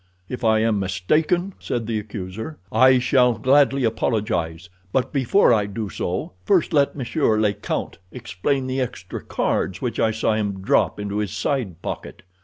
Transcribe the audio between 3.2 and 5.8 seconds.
gladly apologize; but before I